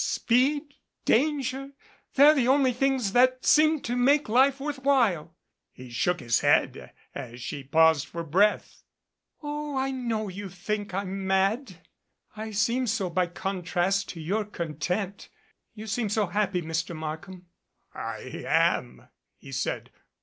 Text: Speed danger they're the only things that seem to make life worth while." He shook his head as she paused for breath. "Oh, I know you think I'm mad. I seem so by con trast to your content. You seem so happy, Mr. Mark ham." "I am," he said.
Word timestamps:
Speed 0.03 0.73
danger 1.05 1.73
they're 2.15 2.33
the 2.33 2.47
only 2.47 2.73
things 2.73 3.11
that 3.13 3.45
seem 3.45 3.81
to 3.81 3.95
make 3.95 4.27
life 4.27 4.59
worth 4.59 4.79
while." 4.79 5.35
He 5.71 5.91
shook 5.91 6.19
his 6.21 6.39
head 6.39 6.91
as 7.13 7.39
she 7.39 7.63
paused 7.63 8.07
for 8.07 8.23
breath. 8.23 8.81
"Oh, 9.43 9.77
I 9.77 9.91
know 9.91 10.27
you 10.27 10.49
think 10.49 10.91
I'm 10.91 11.27
mad. 11.27 11.85
I 12.35 12.49
seem 12.49 12.87
so 12.87 13.11
by 13.11 13.27
con 13.27 13.61
trast 13.61 14.09
to 14.09 14.19
your 14.19 14.43
content. 14.45 15.29
You 15.75 15.85
seem 15.85 16.09
so 16.09 16.25
happy, 16.25 16.63
Mr. 16.63 16.95
Mark 16.95 17.27
ham." 17.27 17.45
"I 17.93 18.21
am," 18.47 19.07
he 19.37 19.51
said. 19.51 19.91